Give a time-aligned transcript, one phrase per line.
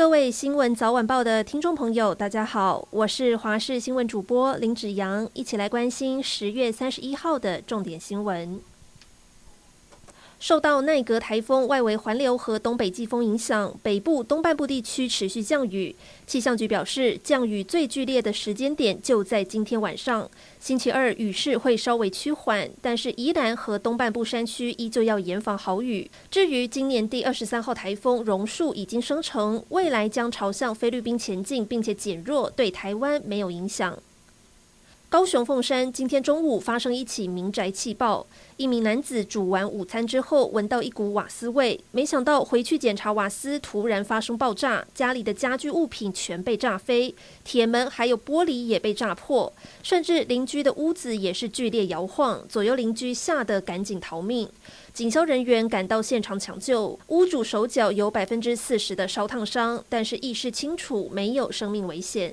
[0.00, 8.58] 各位新闻早晚报的听众朋友，大家好，我是华视新闻主播林子阳，一起来关心十月三十一号的重点新闻。
[10.40, 15.94] 受到奈格台风外围环流和东北季风影响，北部东半部地区持续降雨。
[16.26, 20.28] 气象局表示，降雨最剧烈的时间点就在今天晚上。
[20.58, 26.10] 星期二雨势会稍微趋缓，但是宜兰和东半部山区依旧要严防豪雨。
[26.30, 33.98] 至于今年第二十三号台风榕树已经生成，未来将朝向菲律宾前进，并且减弱，对台湾没有影响。
[35.10, 38.24] 高雄凤山今天中午发生一起民宅气爆，
[38.56, 54.48] 一名男子煮完午餐之后闻到一股瓦斯味，没想到回去检查瓦斯突然发生爆炸，家里的家具物品全被炸飞，铁门还有玻璃也被炸破，甚至邻居的屋子也是剧烈摇晃，左右邻居吓得赶紧逃命。
[54.94, 62.32] 警消人员赶到现场抢救，屋主手脚有百分之四十的烧烫伤，但是意识清楚，没有生命危险。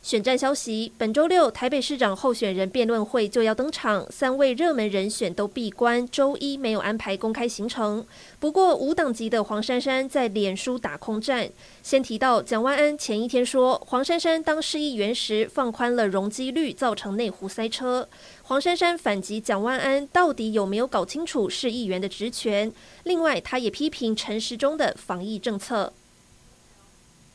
[0.00, 8.06] 选战消息：本周六台北市长候选人辩论会就要登场，三位热门人选都闭关，周一没有安排公开行程。
[8.38, 11.50] 不过无党籍的黄珊珊在脸书打空战，
[11.82, 18.08] 先提到蒋万安前一天说黄珊珊当市议员时放宽了容积率，造成内湖塞车。
[18.44, 22.72] 黄珊珊反击蒋万安到底有没有搞清楚市议员的职权？
[23.02, 25.92] 另外，他也批评陈时中的防疫政策。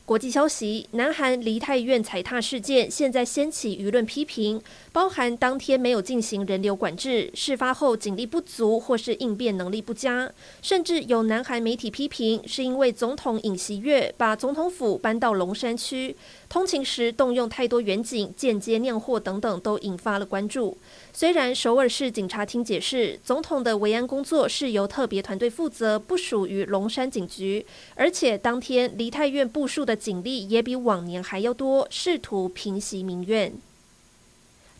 [0.06, 4.60] 国际消息：南韩梨泰院踩踏事件现在掀起舆论批评，
[4.92, 10.30] 包含当天没有进行人流管制、事发后警力不足或是应变能力不佳，
[10.60, 16.14] 甚至有南韩媒体批评是因为总统尹锡悦把总统府搬到龙山区，
[16.50, 20.76] 通勤时动用太多远警，间接酿祸等等，都引发了关注。
[21.14, 30.04] 虽然首尔市警察厅解释，总统的维安工作是由特别团队负责，不属于龙山警局，而且当天梨泰院部署的的。
[30.04, 33.52] 警力也比往年还要多，试图平息民怨。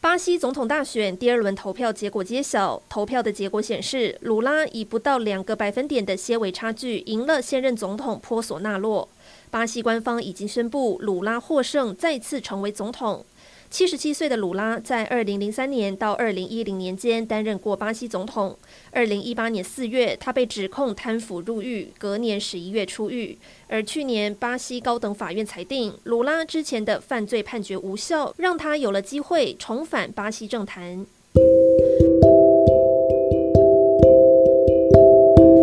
[0.00, 9.08] 巴西总统大选第二轮投票结果揭晓，投票的结果显示，鲁拉以不到两个百分点的些微差距赢了现任总统波索纳洛。
[9.50, 13.25] 巴西官方已经宣布，鲁拉获胜，再次成为总统。
[13.75, 18.57] 七十七岁的鲁拉在二零零三年到二零一零年间担任过巴西总统。
[18.93, 23.37] 二零一八年四月，他被指控贪腐入狱，隔年十一月出狱。
[23.67, 31.05] 而去年，巴西高等法院裁定鲁拉之前的犯罪判决无效，让他有了机会重返巴西政坛。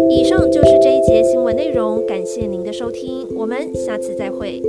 [0.09, 4.61] 以上就是这一节新闻内容，感谢您的收听，我们下次再会。